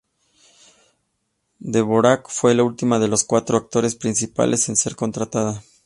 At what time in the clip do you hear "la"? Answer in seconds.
2.55-2.63